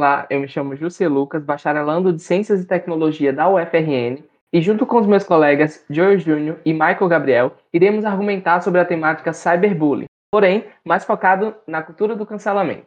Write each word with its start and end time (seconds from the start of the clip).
Olá, 0.00 0.26
eu 0.30 0.40
me 0.40 0.48
chamo 0.48 0.74
José 0.74 1.06
Lucas, 1.06 1.44
bacharelando 1.44 2.10
de 2.10 2.22
Ciências 2.22 2.62
e 2.62 2.66
Tecnologia 2.66 3.34
da 3.34 3.50
UFRN, 3.50 4.24
e 4.50 4.62
junto 4.62 4.86
com 4.86 4.98
os 4.98 5.06
meus 5.06 5.24
colegas 5.24 5.84
Joe 5.90 6.18
Júnior 6.18 6.58
e 6.64 6.72
Michael 6.72 7.06
Gabriel, 7.06 7.52
iremos 7.70 8.06
argumentar 8.06 8.62
sobre 8.62 8.80
a 8.80 8.84
temática 8.86 9.34
cyberbullying, 9.34 10.06
porém, 10.32 10.64
mais 10.82 11.04
focado 11.04 11.54
na 11.66 11.82
cultura 11.82 12.16
do 12.16 12.24
cancelamento. 12.24 12.86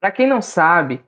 Para 0.00 0.12
quem 0.12 0.28
não 0.28 0.40
sabe, 0.40 1.04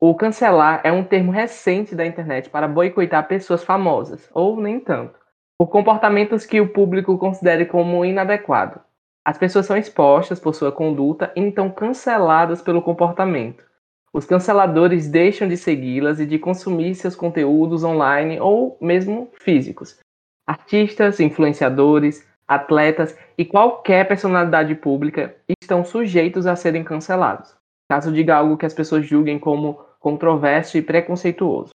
o 0.00 0.14
cancelar 0.14 0.80
é 0.84 0.90
um 0.90 1.04
termo 1.04 1.32
recente 1.32 1.94
da 1.94 2.06
internet 2.06 2.48
para 2.48 2.66
boicotar 2.66 3.28
pessoas 3.28 3.62
famosas, 3.62 4.26
ou 4.32 4.58
nem 4.58 4.80
tanto, 4.80 5.18
por 5.58 5.66
comportamentos 5.66 6.46
que 6.46 6.62
o 6.62 6.72
público 6.72 7.18
considere 7.18 7.66
como 7.66 8.06
inadequado. 8.06 8.85
As 9.26 9.36
pessoas 9.36 9.66
são 9.66 9.76
expostas 9.76 10.38
por 10.38 10.54
sua 10.54 10.70
conduta 10.70 11.32
e 11.34 11.40
então 11.40 11.68
canceladas 11.68 12.62
pelo 12.62 12.80
comportamento. 12.80 13.64
Os 14.12 14.24
canceladores 14.24 15.08
deixam 15.08 15.48
de 15.48 15.56
segui-las 15.56 16.20
e 16.20 16.26
de 16.26 16.38
consumir 16.38 16.94
seus 16.94 17.16
conteúdos 17.16 17.82
online 17.82 18.38
ou 18.38 18.78
mesmo 18.80 19.28
físicos. 19.32 19.98
Artistas, 20.46 21.18
influenciadores, 21.18 22.24
atletas 22.46 23.18
e 23.36 23.44
qualquer 23.44 24.06
personalidade 24.06 24.76
pública 24.76 25.34
estão 25.60 25.84
sujeitos 25.84 26.46
a 26.46 26.54
serem 26.54 26.84
cancelados, 26.84 27.52
caso 27.90 28.12
diga 28.12 28.36
algo 28.36 28.56
que 28.56 28.64
as 28.64 28.74
pessoas 28.74 29.04
julguem 29.04 29.40
como 29.40 29.84
controverso 29.98 30.78
e 30.78 30.82
preconceituoso. 30.82 31.70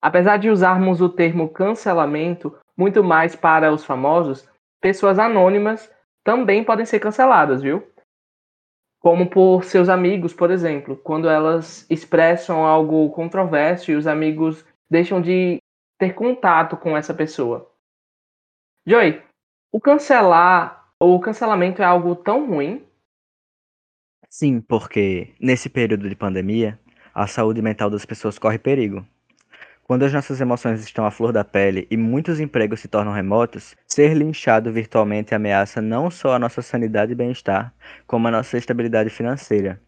Apesar 0.00 0.38
de 0.38 0.48
usarmos 0.48 1.02
o 1.02 1.10
termo 1.10 1.50
cancelamento 1.50 2.56
muito 2.74 3.04
mais 3.04 3.36
para 3.36 3.70
os 3.70 3.84
famosos, 3.84 4.48
pessoas 4.80 5.18
anônimas 5.18 5.94
também 6.26 6.64
podem 6.64 6.84
ser 6.84 6.98
canceladas, 6.98 7.62
viu? 7.62 7.88
Como 9.00 9.30
por 9.30 9.62
seus 9.62 9.88
amigos, 9.88 10.34
por 10.34 10.50
exemplo, 10.50 10.96
quando 10.96 11.28
elas 11.28 11.88
expressam 11.88 12.66
algo 12.66 13.08
controverso 13.12 13.92
e 13.92 13.94
os 13.94 14.08
amigos 14.08 14.66
deixam 14.90 15.22
de 15.22 15.58
ter 15.96 16.14
contato 16.14 16.76
com 16.76 16.96
essa 16.96 17.14
pessoa. 17.14 17.72
Joey, 18.84 19.22
o 19.72 19.80
cancelar 19.80 20.90
ou 21.00 21.14
o 21.14 21.20
cancelamento 21.20 21.80
é 21.80 21.84
algo 21.84 22.16
tão 22.16 22.48
ruim? 22.48 22.84
Sim, 24.28 24.60
porque 24.60 25.32
nesse 25.40 25.70
período 25.70 26.08
de 26.08 26.16
pandemia, 26.16 26.78
a 27.14 27.28
saúde 27.28 27.62
mental 27.62 27.88
das 27.88 28.04
pessoas 28.04 28.36
corre 28.36 28.58
perigo. 28.58 29.06
Quando 29.86 30.02
as 30.02 30.12
nossas 30.12 30.40
emoções 30.40 30.82
estão 30.82 31.06
à 31.06 31.12
flor 31.12 31.32
da 31.32 31.44
pele 31.44 31.86
e 31.88 31.96
muitos 31.96 32.40
empregos 32.40 32.80
se 32.80 32.88
tornam 32.88 33.12
remotos, 33.12 33.76
ser 33.86 34.14
linchado 34.14 34.72
virtualmente 34.72 35.32
ameaça 35.32 35.80
não 35.80 36.10
só 36.10 36.34
a 36.34 36.40
nossa 36.40 36.60
sanidade 36.60 37.12
e 37.12 37.14
bem-estar, 37.14 37.72
como 38.04 38.26
a 38.26 38.32
nossa 38.32 38.58
estabilidade 38.58 39.10
financeira. 39.10 39.80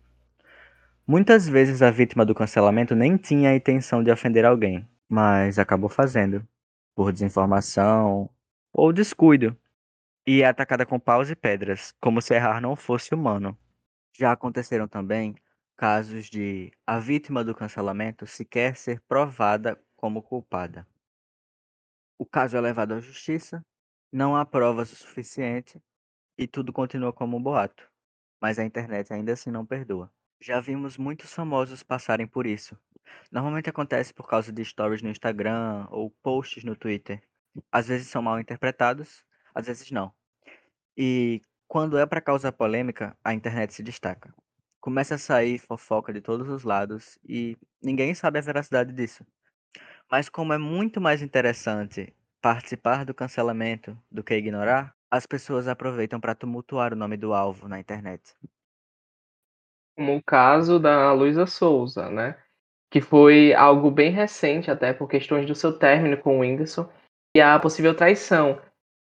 Muitas 1.04 1.48
vezes 1.48 1.82
a 1.82 1.90
vítima 1.90 2.24
do 2.24 2.32
cancelamento 2.32 2.94
nem 2.94 3.16
tinha 3.16 3.50
a 3.50 3.56
intenção 3.56 4.00
de 4.00 4.12
ofender 4.12 4.44
alguém, 4.44 4.88
mas 5.08 5.58
acabou 5.58 5.88
fazendo, 5.90 6.46
por 6.94 7.12
desinformação 7.12 8.30
ou 8.72 8.92
descuido, 8.92 9.56
e 10.24 10.42
é 10.42 10.46
atacada 10.46 10.86
com 10.86 11.00
paus 11.00 11.28
e 11.28 11.34
pedras, 11.34 11.92
como 12.00 12.22
se 12.22 12.32
errar 12.34 12.60
não 12.60 12.76
fosse 12.76 13.12
humano. 13.12 13.58
Já 14.16 14.30
aconteceram 14.30 14.86
também 14.86 15.34
casos 15.76 16.26
de 16.26 16.70
a 16.86 17.00
vítima 17.00 17.42
do 17.42 17.52
cancelamento 17.52 18.28
sequer 18.28 18.76
ser 18.76 19.00
provada 19.08 19.76
como 19.98 20.22
culpada. 20.22 20.86
O 22.16 22.24
caso 22.24 22.56
é 22.56 22.60
levado 22.60 22.94
à 22.94 23.00
justiça, 23.00 23.64
não 24.12 24.36
há 24.36 24.46
provas 24.46 24.92
o 24.92 24.96
suficiente 24.96 25.82
e 26.38 26.46
tudo 26.46 26.72
continua 26.72 27.12
como 27.12 27.36
um 27.36 27.42
boato, 27.42 27.90
mas 28.40 28.58
a 28.58 28.64
internet 28.64 29.12
ainda 29.12 29.32
assim 29.32 29.50
não 29.50 29.66
perdoa. 29.66 30.10
Já 30.40 30.60
vimos 30.60 30.96
muitos 30.96 31.34
famosos 31.34 31.82
passarem 31.82 32.26
por 32.26 32.46
isso. 32.46 32.78
Normalmente 33.30 33.68
acontece 33.68 34.14
por 34.14 34.28
causa 34.28 34.52
de 34.52 34.64
stories 34.64 35.02
no 35.02 35.10
Instagram 35.10 35.88
ou 35.90 36.10
posts 36.22 36.62
no 36.62 36.76
Twitter. 36.76 37.22
Às 37.72 37.88
vezes 37.88 38.08
são 38.08 38.22
mal 38.22 38.38
interpretados, 38.38 39.24
às 39.52 39.66
vezes 39.66 39.90
não. 39.90 40.14
E 40.96 41.42
quando 41.66 41.98
é 41.98 42.06
para 42.06 42.20
causar 42.20 42.52
polêmica, 42.52 43.18
a 43.24 43.34
internet 43.34 43.74
se 43.74 43.82
destaca 43.82 44.32
começa 44.80 45.16
a 45.16 45.18
sair 45.18 45.58
fofoca 45.58 46.12
de 46.12 46.20
todos 46.20 46.48
os 46.48 46.64
lados 46.64 47.18
e 47.28 47.56
ninguém 47.82 48.14
sabe 48.14 48.38
a 48.38 48.42
veracidade 48.42 48.92
disso. 48.92 49.22
Mas 50.10 50.28
como 50.28 50.52
é 50.52 50.58
muito 50.58 51.00
mais 51.00 51.22
interessante 51.22 52.14
participar 52.40 53.04
do 53.04 53.12
cancelamento 53.12 53.96
do 54.10 54.22
que 54.22 54.34
ignorar, 54.34 54.94
as 55.10 55.26
pessoas 55.26 55.68
aproveitam 55.68 56.20
para 56.20 56.34
tumultuar 56.34 56.92
o 56.92 56.96
nome 56.96 57.16
do 57.16 57.34
alvo 57.34 57.68
na 57.68 57.78
internet. 57.78 58.34
Como 59.96 60.16
o 60.16 60.22
caso 60.22 60.78
da 60.78 61.12
Luísa 61.12 61.46
Souza, 61.46 62.08
né? 62.08 62.38
Que 62.90 63.00
foi 63.00 63.52
algo 63.52 63.90
bem 63.90 64.10
recente, 64.10 64.70
até 64.70 64.92
por 64.92 65.08
questões 65.08 65.46
do 65.46 65.54
seu 65.54 65.78
término 65.78 66.16
com 66.16 66.38
o 66.38 66.40
Whindersson, 66.40 66.88
e 67.36 67.40
a 67.40 67.58
possível 67.58 67.94
traição. 67.94 68.60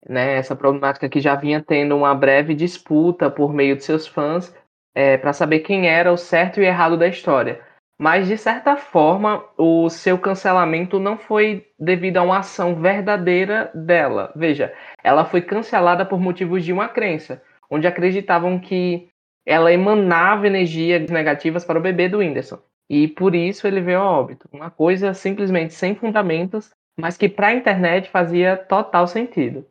Né, 0.09 0.37
essa 0.37 0.55
problemática 0.55 1.09
que 1.09 1.21
já 1.21 1.35
vinha 1.35 1.61
tendo 1.61 1.97
uma 1.97 2.15
breve 2.15 2.55
disputa 2.55 3.29
por 3.29 3.53
meio 3.53 3.77
de 3.77 3.83
seus 3.83 4.07
fãs 4.07 4.55
é, 4.95 5.19
para 5.19 5.33
saber 5.33 5.59
quem 5.61 5.89
era 5.89 6.13
o 6.13 6.17
certo 6.17 6.61
e 6.61 6.65
errado 6.65 6.97
da 6.97 7.09
história. 7.09 7.61
Mas, 7.99 8.29
de 8.29 8.39
certa 8.39 8.77
forma, 8.77 9.45
o 9.57 9.91
seu 9.91 10.17
cancelamento 10.17 11.01
não 11.01 11.19
foi 11.19 11.67
devido 11.77 12.19
a 12.19 12.23
uma 12.23 12.39
ação 12.39 12.77
verdadeira 12.77 13.73
dela. 13.75 14.33
Veja, 14.37 14.73
ela 15.03 15.25
foi 15.25 15.43
cancelada 15.43 16.07
por 16.07 16.21
motivos 16.21 16.65
de 16.65 16.73
uma 16.73 16.89
crença, 16.89 17.43
onde 17.69 17.89
acreditavam 17.89 18.61
que 18.61 19.11
ela 19.45 19.73
emanava 19.73 20.47
energias 20.47 21.11
negativas 21.11 21.65
para 21.65 21.79
o 21.79 21.83
bebê 21.83 22.09
do 22.09 22.19
Whindersson. 22.19 22.61
E 22.89 23.09
por 23.09 23.35
isso 23.35 23.67
ele 23.67 23.81
veio 23.81 23.99
a 23.99 24.11
óbito. 24.11 24.49
Uma 24.53 24.71
coisa 24.71 25.13
simplesmente 25.13 25.75
sem 25.75 25.97
fundamentos, 25.97 26.71
mas 26.97 27.17
que 27.17 27.29
para 27.29 27.49
a 27.49 27.55
internet 27.55 28.09
fazia 28.11 28.57
total 28.57 29.09
sentido. 29.09 29.67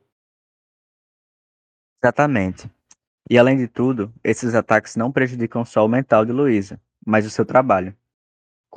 Exatamente. 2.03 2.69
E 3.29 3.37
além 3.37 3.57
de 3.57 3.67
tudo, 3.67 4.11
esses 4.23 4.53
ataques 4.53 4.95
não 4.95 5.11
prejudicam 5.11 5.63
só 5.63 5.85
o 5.85 5.89
mental 5.89 6.25
de 6.25 6.31
Luísa, 6.31 6.79
mas 7.05 7.25
o 7.25 7.29
seu 7.29 7.45
trabalho. 7.45 7.95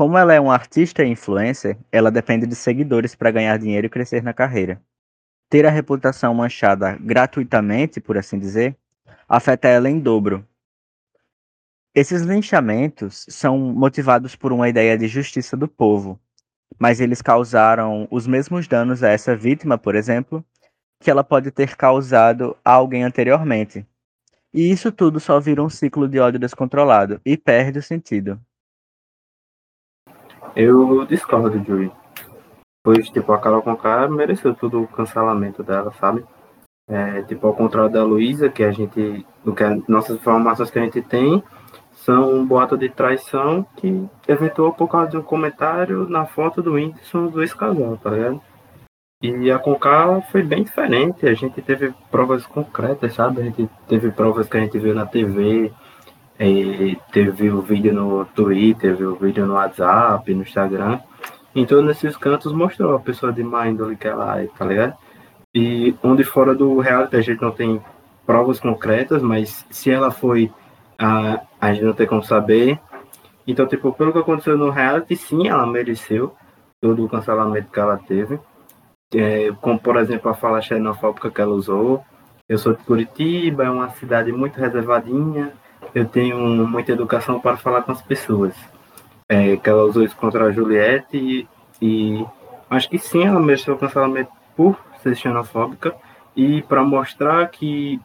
Como 0.01 0.17
ela 0.17 0.33
é 0.33 0.41
uma 0.41 0.55
artista 0.55 1.05
e 1.05 1.11
influencer, 1.11 1.77
ela 1.93 2.11
depende 2.11 2.47
de 2.47 2.57
seguidores 2.57 3.15
para 3.15 3.31
ganhar 3.31 3.59
dinheiro 3.59 3.87
e 3.87 3.91
crescer 3.91 4.23
na 4.23 4.33
carreira. 4.33 4.81
Ter 5.51 5.67
a 5.67 5.71
reputação 5.71 6.33
manchada 6.33 6.97
gratuitamente, 6.99 8.01
por 8.01 8.17
assim 8.17 8.39
dizer, 8.39 8.75
afeta 9.29 9.69
ela 9.69 9.91
em 9.91 10.01
dobro. 10.01 10.43
Esses 11.95 12.23
linchamentos 12.23 13.27
são 13.29 13.59
motivados 13.59 14.35
por 14.35 14.55
uma 14.55 14.71
ideia 14.71 14.97
de 14.97 15.07
justiça 15.07 15.55
do 15.55 15.69
povo, 15.69 16.19
mas 16.79 16.99
eles 16.99 17.21
causaram 17.21 18.09
os 18.11 18.27
mesmos 18.27 18.67
danos 18.67 19.03
a 19.03 19.11
essa 19.11 19.37
vítima, 19.37 19.77
por 19.77 19.95
exemplo, 19.95 20.43
que 20.99 21.11
ela 21.11 21.23
pode 21.23 21.51
ter 21.51 21.77
causado 21.77 22.57
a 22.65 22.73
alguém 22.73 23.05
anteriormente, 23.05 23.87
e 24.51 24.71
isso 24.71 24.91
tudo 24.91 25.21
só 25.21 25.39
vira 25.39 25.63
um 25.63 25.69
ciclo 25.69 26.09
de 26.09 26.19
ódio 26.19 26.41
descontrolado 26.41 27.21
e 27.23 27.37
perde 27.37 27.81
o 27.81 27.83
sentido. 27.83 28.41
Eu 30.57 31.05
discordo, 31.07 31.63
Joey. 31.65 31.91
Pois, 32.83 33.09
tipo, 33.11 33.33
a 33.33 33.39
Carol 33.39 33.63
Conká 33.63 34.09
mereceu 34.09 34.55
todo 34.55 34.83
o 34.83 34.89
cancelamento 34.89 35.63
dela, 35.63 35.93
sabe? 36.01 36.25
É, 36.89 37.23
tipo, 37.23 37.47
ao 37.47 37.55
contrário 37.55 37.91
da 37.91 38.03
Luísa, 38.03 38.49
que 38.49 38.65
a 38.65 38.73
gente. 38.73 39.25
Que 39.45 39.91
nossas 39.91 40.17
informações 40.17 40.71
que 40.71 40.79
a 40.79 40.83
gente 40.83 41.01
tem 41.03 41.43
são 41.93 42.35
um 42.35 42.47
boato 42.47 42.77
de 42.77 42.89
traição 42.89 43.65
que 43.77 44.09
eventuou 44.27 44.73
por 44.73 44.89
causa 44.89 45.11
de 45.11 45.17
um 45.19 45.23
comentário 45.23 46.09
na 46.09 46.25
foto 46.25 46.63
do 46.63 46.73
Whindersson 46.73 47.27
do 47.27 47.43
ex-casal, 47.43 47.97
tá 47.99 48.11
ligado? 48.11 48.41
E 49.23 49.51
a 49.51 49.59
Conká 49.59 50.23
foi 50.33 50.43
bem 50.43 50.65
diferente. 50.65 51.27
A 51.27 51.35
gente 51.35 51.61
teve 51.61 51.93
provas 52.11 52.47
concretas, 52.47 53.15
sabe? 53.15 53.43
A 53.43 53.45
gente 53.45 53.69
teve 53.87 54.11
provas 54.11 54.49
que 54.49 54.57
a 54.57 54.61
gente 54.61 54.79
viu 54.79 54.95
na 54.95 55.05
TV, 55.05 55.71
teve 57.13 57.51
o 57.51 57.61
vídeo 57.61 57.93
no 57.93 58.25
Twitter, 58.25 58.97
viu 58.97 59.13
o 59.13 59.17
vídeo 59.17 59.47
no 59.47 59.55
WhatsApp, 59.55 60.33
no 60.35 60.43
Instagram. 60.43 61.01
Em 61.55 61.67
todos 61.67 61.91
esses 61.91 62.17
cantos 62.17 62.53
mostrou 62.53 62.95
a 62.95 63.01
pessoa 63.01 63.33
de 63.33 63.43
má 63.43 63.69
índole 63.69 63.97
que 63.97 64.07
ela 64.09 64.41
é, 64.41 64.47
tá 64.47 64.65
ligado? 64.65 64.95
E 65.55 65.95
onde 66.03 66.25
fora 66.25 66.55
do 66.55 66.79
reality 66.79 67.17
a 67.17 67.21
gente 67.21 67.43
não 67.43 67.51
tem 67.51 67.81
provas 68.25 68.61
concretas, 68.61 69.23
mas 69.23 69.67
se 69.71 69.91
ela 69.91 70.11
foi, 70.11 70.51
a, 70.99 71.41
a 71.61 71.73
gente 71.73 71.85
não 71.85 71.93
tem 71.93 72.07
como 72.07 72.23
saber. 72.23 72.79
Então, 73.47 73.67
tipo, 73.67 73.93
pelo 73.93 74.13
que 74.13 74.19
aconteceu 74.19 74.57
no 74.57 74.71
reality, 74.71 75.17
sim, 75.17 75.49
ela 75.49 75.67
mereceu 75.67 76.35
todo 76.81 77.05
o 77.05 77.09
cancelamento 77.09 77.71
que 77.71 77.81
ela 77.81 77.99
teve 77.99 78.39
é, 79.15 79.53
como 79.61 79.79
por 79.79 79.97
exemplo 79.97 80.31
a 80.31 80.35
fala 80.35 80.61
xenofóbica 80.61 81.31
que 81.31 81.41
ela 81.41 81.53
usou. 81.55 82.05
Eu 82.49 82.59
sou 82.59 82.75
de 82.75 82.83
Curitiba, 82.83 83.65
é 83.65 83.71
uma 83.71 83.91
cidade 83.91 84.33
muito 84.33 84.59
reservadinha, 84.59 85.53
eu 85.95 86.07
tenho 86.07 86.39
muita 86.67 86.93
educação 86.93 87.41
para 87.41 87.57
falar 87.57 87.83
com 87.83 87.93
as 87.93 88.03
pessoas. 88.03 88.55
É, 89.29 89.57
que 89.57 89.71
ela 89.71 89.85
usou 89.85 90.03
isso 90.03 90.17
contra 90.17 90.47
a 90.47 90.51
Juliette 90.53 91.17
e, 91.17 91.49
e 91.81 92.27
acho 92.69 92.91
que 92.91 92.99
sim, 92.99 93.25
ela 93.25 93.39
mereceu 93.39 93.79
cancelamento 93.79 94.33
por 94.57 94.77
ser 95.03 95.15
xenofóbica 95.15 95.95
e 96.35 96.63
para 96.63 96.83
mostrar 96.83 97.49
que 97.49 98.01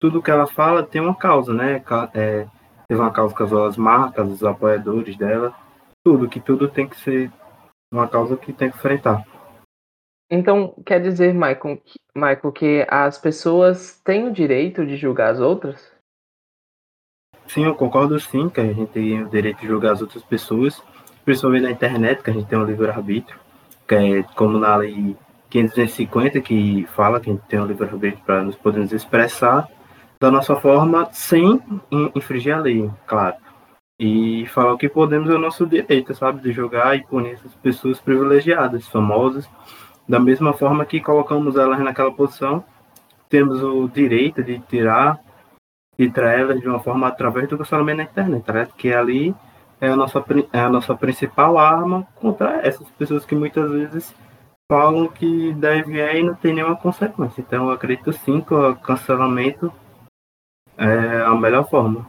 tudo 0.00 0.20
que 0.20 0.30
ela 0.30 0.46
fala 0.46 0.82
tem 0.82 1.00
uma 1.00 1.14
causa, 1.14 1.54
né? 1.54 1.82
É, 2.12 2.46
teve 2.88 3.00
uma 3.00 3.12
causa 3.12 3.34
com 3.34 3.64
as 3.64 3.76
marcas, 3.76 4.28
os 4.28 4.44
apoiadores 4.44 5.16
dela, 5.16 5.54
tudo, 6.04 6.28
que 6.28 6.40
tudo 6.40 6.68
tem 6.68 6.88
que 6.88 6.96
ser 7.00 7.30
uma 7.92 8.08
causa 8.08 8.36
que 8.36 8.52
tem 8.52 8.70
que 8.70 8.76
enfrentar. 8.76 9.24
Então, 10.30 10.74
quer 10.84 11.00
dizer, 11.00 11.32
Michael, 11.32 11.80
Michael, 12.14 12.52
que 12.52 12.86
as 12.88 13.18
pessoas 13.18 14.00
têm 14.04 14.26
o 14.26 14.32
direito 14.32 14.84
de 14.84 14.96
julgar 14.96 15.30
as 15.30 15.40
outras? 15.40 15.93
Sim, 17.54 17.66
eu 17.66 17.74
concordo 17.76 18.18
sim, 18.18 18.48
que 18.48 18.60
a 18.60 18.64
gente 18.64 18.86
tem 18.86 19.22
o 19.22 19.28
direito 19.28 19.60
de 19.60 19.68
julgar 19.68 19.92
as 19.92 20.02
outras 20.02 20.24
pessoas, 20.24 20.82
principalmente 21.24 21.62
na 21.62 21.70
internet, 21.70 22.20
que 22.20 22.28
a 22.28 22.32
gente 22.32 22.46
tem 22.46 22.58
um 22.58 22.64
livre-arbítrio, 22.64 23.38
que 23.86 23.94
é 23.94 24.22
como 24.34 24.58
na 24.58 24.74
lei 24.74 25.16
550, 25.50 26.40
que 26.40 26.84
fala 26.96 27.20
que 27.20 27.30
a 27.30 27.32
gente 27.32 27.44
tem 27.46 27.60
um 27.60 27.66
livre-arbítrio 27.66 28.24
para 28.26 28.42
nos 28.42 28.56
podermos 28.56 28.92
expressar 28.92 29.68
da 30.18 30.32
nossa 30.32 30.56
forma 30.56 31.08
sem 31.12 31.60
infringir 32.16 32.56
a 32.56 32.58
lei, 32.58 32.90
claro. 33.06 33.36
E 34.00 34.46
falar 34.48 34.72
o 34.72 34.78
que 34.78 34.88
podemos 34.88 35.30
é 35.30 35.34
o 35.34 35.38
nosso 35.38 35.64
direito, 35.64 36.12
sabe? 36.12 36.42
De 36.42 36.50
julgar 36.50 36.96
e 36.96 37.06
punir 37.06 37.34
essas 37.34 37.54
pessoas 37.54 38.00
privilegiadas, 38.00 38.88
famosas, 38.88 39.48
da 40.08 40.18
mesma 40.18 40.54
forma 40.54 40.84
que 40.84 41.00
colocamos 41.00 41.54
elas 41.54 41.78
naquela 41.78 42.10
posição, 42.10 42.64
temos 43.28 43.62
o 43.62 43.86
direito 43.86 44.42
de 44.42 44.58
tirar 44.58 45.20
e 45.98 46.10
trazer 46.10 46.40
elas 46.40 46.60
de 46.60 46.68
uma 46.68 46.80
forma 46.80 47.06
através 47.06 47.48
do 47.48 47.58
cancelamento 47.58 47.98
na 47.98 48.04
internet, 48.04 48.52
né? 48.52 48.68
que 48.76 48.92
ali 48.92 49.34
é 49.80 49.88
a, 49.88 49.96
nossa, 49.96 50.24
é 50.52 50.60
a 50.60 50.68
nossa 50.68 50.94
principal 50.94 51.58
arma 51.58 52.06
contra 52.16 52.66
essas 52.66 52.88
pessoas 52.90 53.24
que 53.24 53.34
muitas 53.34 53.70
vezes 53.70 54.14
falam 54.70 55.08
que 55.08 55.52
deve 55.52 56.00
é 56.00 56.18
e 56.18 56.22
não 56.22 56.34
tem 56.34 56.54
nenhuma 56.54 56.76
consequência. 56.76 57.40
Então 57.40 57.66
eu 57.66 57.72
acredito 57.72 58.12
sim 58.12 58.40
que 58.40 58.54
o 58.54 58.76
cancelamento 58.76 59.72
é 60.76 61.22
a 61.22 61.34
melhor 61.34 61.68
forma. 61.68 62.08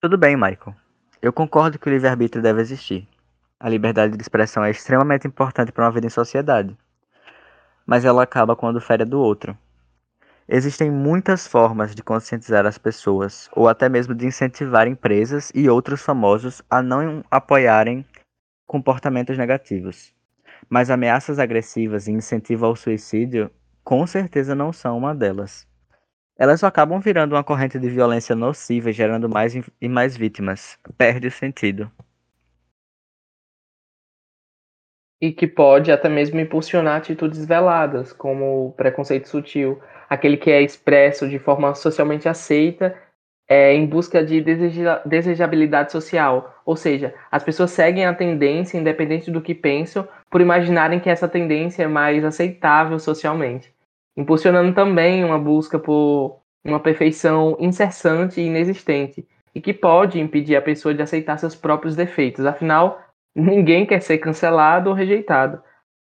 Tudo 0.00 0.16
bem, 0.16 0.36
Michael. 0.36 0.74
Eu 1.20 1.32
concordo 1.32 1.78
que 1.78 1.88
o 1.88 1.92
livre-arbítrio 1.92 2.42
deve 2.42 2.60
existir. 2.62 3.06
A 3.58 3.68
liberdade 3.68 4.16
de 4.16 4.22
expressão 4.22 4.64
é 4.64 4.70
extremamente 4.70 5.26
importante 5.26 5.70
para 5.70 5.84
uma 5.84 5.90
vida 5.90 6.06
em 6.06 6.10
sociedade. 6.10 6.74
Mas 7.84 8.04
ela 8.04 8.22
acaba 8.22 8.56
quando 8.56 8.80
fere 8.80 9.04
do 9.04 9.20
outro. 9.20 9.56
Existem 10.52 10.90
muitas 10.90 11.46
formas 11.46 11.94
de 11.94 12.02
conscientizar 12.02 12.66
as 12.66 12.76
pessoas, 12.76 13.48
ou 13.52 13.68
até 13.68 13.88
mesmo 13.88 14.16
de 14.16 14.26
incentivar 14.26 14.88
empresas 14.88 15.52
e 15.54 15.70
outros 15.70 16.02
famosos 16.02 16.60
a 16.68 16.82
não 16.82 17.22
apoiarem 17.30 18.04
comportamentos 18.66 19.38
negativos. 19.38 20.12
Mas 20.68 20.90
ameaças 20.90 21.38
agressivas 21.38 22.08
e 22.08 22.10
incentivo 22.10 22.66
ao 22.66 22.74
suicídio 22.74 23.48
com 23.84 24.04
certeza 24.08 24.52
não 24.52 24.72
são 24.72 24.98
uma 24.98 25.14
delas. 25.14 25.68
Elas 26.36 26.58
só 26.58 26.66
acabam 26.66 26.98
virando 26.98 27.36
uma 27.36 27.44
corrente 27.44 27.78
de 27.78 27.88
violência 27.88 28.34
nociva 28.34 28.90
gerando 28.90 29.28
mais 29.28 29.54
e 29.80 29.88
mais 29.88 30.16
vítimas. 30.16 30.76
Perde 30.98 31.28
o 31.28 31.30
sentido. 31.30 31.88
e 35.20 35.32
que 35.32 35.46
pode 35.46 35.92
até 35.92 36.08
mesmo 36.08 36.40
impulsionar 36.40 36.96
atitudes 36.96 37.44
veladas, 37.44 38.12
como 38.12 38.68
o 38.68 38.72
preconceito 38.72 39.28
sutil, 39.28 39.78
aquele 40.10 40.36
que 40.36 40.50
é 40.50 40.60
expresso 40.60 41.28
de 41.28 41.38
forma 41.38 41.74
socialmente 41.74 42.28
aceita 42.28 42.94
é, 43.48 43.72
em 43.72 43.86
busca 43.86 44.24
de 44.24 44.40
deseja 44.40 45.00
desejabilidade 45.06 45.92
social. 45.92 46.60
Ou 46.66 46.76
seja, 46.76 47.14
as 47.30 47.44
pessoas 47.44 47.70
seguem 47.70 48.04
a 48.04 48.14
tendência, 48.14 48.76
independente 48.76 49.30
do 49.30 49.40
que 49.40 49.54
pensam, 49.54 50.06
por 50.28 50.40
imaginarem 50.40 51.00
que 51.00 51.08
essa 51.08 51.28
tendência 51.28 51.84
é 51.84 51.88
mais 51.88 52.24
aceitável 52.24 52.98
socialmente, 52.98 53.72
impulsionando 54.16 54.74
também 54.74 55.24
uma 55.24 55.38
busca 55.38 55.78
por 55.78 56.40
uma 56.64 56.80
perfeição 56.80 57.56
incessante 57.60 58.40
e 58.40 58.46
inexistente, 58.46 59.26
e 59.54 59.60
que 59.60 59.72
pode 59.72 60.20
impedir 60.20 60.56
a 60.56 60.62
pessoa 60.62 60.92
de 60.92 61.02
aceitar 61.02 61.38
seus 61.38 61.54
próprios 61.54 61.96
defeitos. 61.96 62.44
Afinal, 62.44 63.00
Ninguém 63.34 63.86
quer 63.86 64.02
ser 64.02 64.18
cancelado 64.18 64.90
ou 64.90 64.94
rejeitado. 64.94 65.62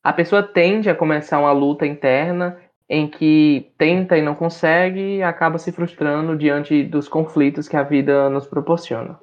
A 0.04 0.14
pessoa 0.14 0.42
tende 0.42 0.90
a 0.90 0.96
começar 0.96 1.40
uma 1.40 1.52
luta 1.52 1.86
interna 1.86 2.58
em 2.90 3.08
que 3.08 3.72
tenta 3.78 4.18
e 4.18 4.22
não 4.22 4.34
consegue 4.34 5.18
e 5.18 5.24
acaba 5.24 5.60
se 5.60 5.72
frustrando 5.72 6.36
diante 6.36 6.84
dos 6.84 7.08
conflitos 7.08 7.68
que 7.68 7.78
a 7.78 7.84
vida 7.84 8.30
nos 8.30 8.48
proporciona. 8.48 9.20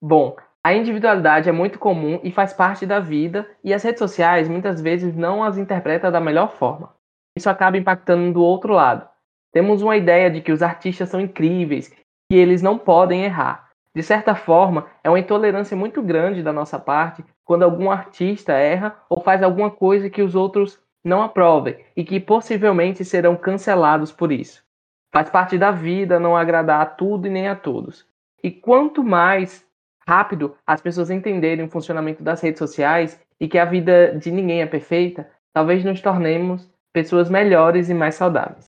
Bom, 0.00 0.36
a 0.62 0.74
individualidade 0.74 1.48
é 1.48 1.52
muito 1.52 1.78
comum 1.78 2.20
e 2.22 2.30
faz 2.30 2.52
parte 2.52 2.86
da 2.86 3.00
vida, 3.00 3.48
e 3.64 3.72
as 3.72 3.82
redes 3.82 3.98
sociais 3.98 4.48
muitas 4.48 4.80
vezes 4.80 5.16
não 5.16 5.42
as 5.42 5.58
interpretam 5.58 6.12
da 6.12 6.20
melhor 6.20 6.56
forma. 6.56 6.94
Isso 7.36 7.50
acaba 7.50 7.76
impactando 7.76 8.32
do 8.32 8.42
outro 8.42 8.74
lado. 8.74 9.08
Temos 9.52 9.82
uma 9.82 9.96
ideia 9.96 10.30
de 10.30 10.40
que 10.40 10.52
os 10.52 10.62
artistas 10.62 11.08
são 11.08 11.20
incríveis, 11.20 11.88
que 11.88 12.36
eles 12.36 12.62
não 12.62 12.78
podem 12.78 13.24
errar. 13.24 13.70
De 13.94 14.02
certa 14.02 14.34
forma, 14.34 14.86
é 15.04 15.08
uma 15.08 15.18
intolerância 15.18 15.76
muito 15.76 16.02
grande 16.02 16.42
da 16.42 16.52
nossa 16.52 16.78
parte 16.78 17.24
quando 17.44 17.62
algum 17.62 17.90
artista 17.90 18.52
erra 18.52 18.96
ou 19.08 19.20
faz 19.20 19.42
alguma 19.42 19.70
coisa 19.70 20.10
que 20.10 20.22
os 20.22 20.34
outros 20.34 20.82
não 21.04 21.22
aprovem 21.22 21.84
e 21.96 22.02
que 22.02 22.18
possivelmente 22.18 23.04
serão 23.04 23.36
cancelados 23.36 24.10
por 24.10 24.32
isso. 24.32 24.64
Faz 25.12 25.30
parte 25.30 25.56
da 25.56 25.70
vida 25.70 26.18
não 26.18 26.36
agradar 26.36 26.80
a 26.80 26.86
tudo 26.86 27.28
e 27.28 27.30
nem 27.30 27.46
a 27.46 27.54
todos. 27.54 28.04
E 28.42 28.50
quanto 28.50 29.04
mais 29.04 29.64
rápido 30.06 30.56
as 30.66 30.80
pessoas 30.80 31.10
entenderem 31.10 31.64
o 31.64 31.70
funcionamento 31.70 32.22
das 32.22 32.40
redes 32.40 32.58
sociais 32.58 33.20
e 33.38 33.46
que 33.46 33.58
a 33.58 33.64
vida 33.64 34.18
de 34.18 34.32
ninguém 34.32 34.60
é 34.60 34.66
perfeita, 34.66 35.30
talvez 35.52 35.84
nos 35.84 36.00
tornemos 36.00 36.68
pessoas 36.92 37.30
melhores 37.30 37.88
e 37.88 37.94
mais 37.94 38.16
saudáveis. 38.16 38.64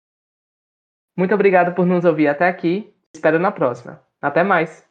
Muito 1.16 1.34
obrigado 1.34 1.74
por 1.74 1.84
nos 1.84 2.04
ouvir 2.04 2.28
até 2.28 2.46
aqui. 2.46 2.94
Espero 3.14 3.38
na 3.38 3.50
próxima. 3.50 4.00
Até 4.20 4.44
mais! 4.44 4.85